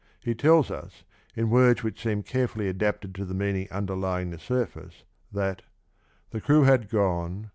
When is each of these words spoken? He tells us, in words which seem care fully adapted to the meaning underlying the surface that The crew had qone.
He 0.19 0.33
tells 0.33 0.71
us, 0.71 1.03
in 1.35 1.51
words 1.51 1.83
which 1.83 2.01
seem 2.01 2.23
care 2.23 2.47
fully 2.47 2.67
adapted 2.67 3.13
to 3.13 3.23
the 3.23 3.35
meaning 3.35 3.67
underlying 3.69 4.31
the 4.31 4.39
surface 4.39 5.03
that 5.31 5.61
The 6.31 6.41
crew 6.41 6.63
had 6.63 6.89
qone. 6.89 7.49